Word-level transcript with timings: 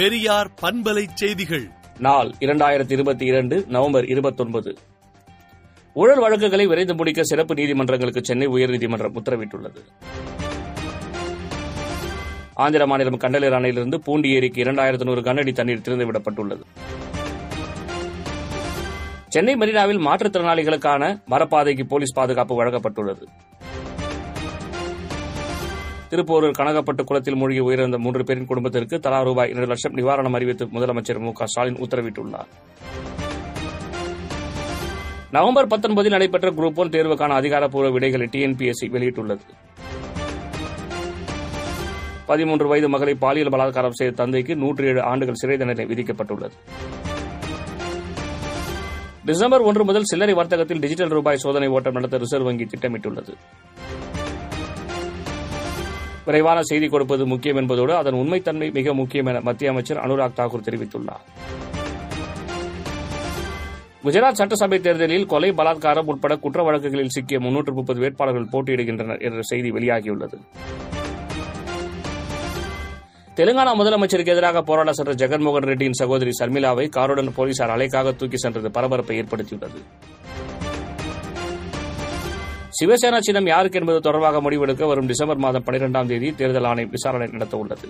பெரியார் 0.00 0.50
பண்பலை 0.62 1.06
செய்திகள். 1.14 1.70
நாள் 1.98 2.30
இரண்டாயிரத்தி 2.40 2.92
இருபத்தி 2.92 3.24
இரண்டு 3.24 3.64
நவம்பர் 3.68 4.06
இருபத்தொன்பது. 4.06 4.76
ஊழல் 5.94 6.20
வழக்குகளை 6.20 6.66
விரைந்து 6.66 6.94
முடிக்க 6.94 7.22
சிறப்பு 7.22 7.54
நீதிமன்றங்களுக்கு 7.54 8.24
சென்னை 8.24 8.48
உயர்நீதிமன்றம் 8.48 9.16
உத்தரவிட்டுள்ளது. 9.16 9.80
ஆந்திர 12.54 12.86
மாநிலம் 12.86 13.16
கண்டலர் 13.16 13.52
அணையிலிருந்து 13.52 13.94
பூண்டி 13.94 14.30
ஏரிக்கு 14.30 14.62
இரண்டாயிரத்து 14.62 15.04
நூறு 15.04 15.20
கனஅடி 15.20 15.52
தண்ணீர் 15.52 15.84
திறந்துவிடப்பட்டுள்ளது. 15.88 16.62
சென்னை 19.28 19.54
மெரினாவில் 19.54 20.06
மாற்றுத்திறனாளிகளுக்கான 20.06 21.22
மரப்பாதைக்கு 21.30 21.84
போலீஸ் 21.84 22.14
பாதுகாப்பு 22.14 22.64
வழங்கப்பட்டுள்ளது. 22.64 23.22
திருப்போரூர் 26.10 26.56
கனகப்பட்டு 26.58 27.04
குளத்தில் 27.04 27.34
மூழ்கி 27.34 27.60
உயிரிழந்த 27.60 27.98
மூன்று 27.98 28.24
பேரின் 28.24 28.46
குடும்பத்திற்கு 28.46 29.00
தலா 29.00 29.22
ரூபாய் 29.22 29.50
இரண்டு 29.50 29.66
லட்சம் 29.66 29.94
நிவாரணம் 29.94 30.34
அறிவித்து 30.34 30.64
முதலமைச்சர் 30.66 31.18
மு 31.18 31.32
ஸ்டாலின் 31.44 31.76
உத்தரவிட்டுள்ளார். 31.76 32.48
நவம்பர் 35.30 35.66
பத்தொன்பதில் 35.66 36.14
நடைபெற்ற 36.16 36.50
குரூப் 36.50 36.74
ஒன் 36.74 36.88
தேர்வுக்கான 36.88 37.28
அதிகாரப்பூர்வ 37.28 37.90
விடைகளை 37.90 38.28
டிஎன்பிஎஸ்சி 38.32 38.86
வெளியிட்டுள்ளது. 38.86 39.46
பதிமூன்று 42.26 42.68
வயது 42.68 42.88
மகளை 42.88 43.14
பாலியல் 43.14 43.48
பலாத்காரம் 43.48 43.98
செய்த 44.00 44.14
தந்தைக்கு 44.14 44.56
நூற்றி 44.56 44.86
ஏழு 44.86 45.02
ஆண்டுகள் 45.02 45.40
சிறை 45.42 45.56
தண்டனை 45.56 45.84
விதிக்கப்பட்டுள்ளது. 45.84 46.56
டிசம்பர் 49.24 49.60
ஒன்று 49.60 49.84
முதல் 49.84 50.04
சில்லறை 50.04 50.34
வர்த்தகத்தில் 50.34 50.78
டிஜிட்டல் 50.78 51.08
ரூபாய் 51.08 51.36
சோதனை 51.36 51.68
ஓட்டம் 51.68 51.92
நடத்த 51.92 52.16
ரிசர்வ் 52.16 52.44
வங்கி 52.44 52.64
திட்டமிட்டுள்ளது. 52.64 53.34
விரைவான 56.30 56.58
செய்தி 56.70 56.88
கொடுப்பது 56.88 57.24
முக்கியம் 57.32 57.60
என்பதோடு 57.60 57.92
அதன் 58.00 58.18
உண்மைத்தன்மை 58.22 58.70
மிக 58.78 58.94
முக்கியம் 59.00 59.28
என 59.30 59.40
மத்திய 59.48 59.70
அமைச்சர் 59.72 60.02
அனுராக் 60.06 60.38
தாக்கூர் 60.40 60.66
தெரிவித்துள்ளார். 60.68 61.24
குஜராத் 64.04 64.38
சட்டசபை 64.40 64.78
தேர்தலில் 64.84 65.26
கொலை 65.32 65.48
பலாத்காரம் 65.58 66.10
உட்பட 66.12 66.34
குற்ற 66.44 66.60
வழக்குகளில் 66.66 67.12
சிக்கிய 67.14 67.38
முன்னூற்று 67.46 67.72
முப்பது 67.78 68.00
வேட்பாளர்கள் 68.04 68.52
போட்டியிடுகின்றனர் 68.52 69.20
என்ற 69.26 69.40
செய்தி 69.50 69.70
வெளியாகியுள்ளது. 69.76 70.38
தெலுங்கானா 73.38 73.72
முதலமைச்சருக்கு 73.80 74.34
எதிராக 74.36 74.62
போராட 74.70 74.92
சென்ற 74.92 75.12
ஜெகன்மோகன் 75.22 75.68
ரெட்டியின் 75.70 75.98
சகோதரி 76.00 76.32
சர்மிளாவை 76.40 76.86
காருடன் 76.96 77.34
போலீசார் 77.40 77.74
அலைக்காக 77.76 78.16
தூக்கி 78.16 78.40
சென்றது 78.44 78.70
பரபரப்பை 78.78 79.16
ஏற்படுத்தியுள்ளது. 79.20 79.80
சிவசேனா 82.78 83.18
சின்னம் 83.26 83.48
யாருக்கு 83.50 83.78
என்பது 83.80 84.00
தொடர்பாக 84.06 84.40
முடிவெடுக்க 84.44 84.86
வரும் 84.90 85.08
டிசம்பர் 85.10 85.40
மாதம் 85.44 85.64
பனிரெண்டாம் 85.68 86.10
தேதி 86.10 86.28
தேர்தல் 86.40 86.68
ஆணையம் 86.70 86.92
விசாரணை 86.96 87.26
நடத்த 87.34 87.56
உள்ளது 87.62 87.88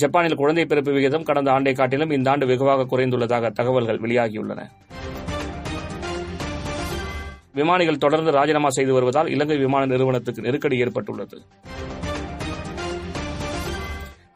ஜப்பானில் 0.00 0.38
குழந்தை 0.40 0.64
பிறப்பு 0.70 0.90
விகிதம் 0.96 1.26
கடந்த 1.28 1.48
ஆண்டை 1.54 1.72
காட்டிலும் 1.78 2.12
இந்த 2.16 2.30
ஆண்டு 2.32 2.46
வெகுவாக 2.50 2.86
குறைந்துள்ளதாக 2.90 3.50
தகவல்கள் 3.58 4.02
வெளியாகியுள்ளன. 4.04 4.60
விமானிகள் 7.58 8.02
தொடர்ந்து 8.04 8.30
ராஜினாமா 8.36 8.70
செய்து 8.76 8.92
வருவதால் 8.96 9.30
இலங்கை 9.34 9.56
விமான 9.64 9.86
நிறுவனத்துக்கு 9.92 10.44
நெருக்கடி 10.46 10.78
ஏற்பட்டுள்ளது. 10.84 11.38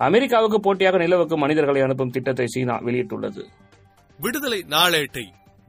அமெரிக்காவுக்கு 0.09 0.61
போட்டியாக 0.61 0.99
நிலவுக்கு 1.05 1.39
மனிதர்களை 1.45 1.83
அனுப்பும் 1.87 2.15
திட்டத்தை 2.17 2.47
சீனா 2.55 2.77
வெளியிட்டுள்ளது. 2.89 3.45
விடுதலை 4.25 4.61
நாளேட்டை 4.75 5.27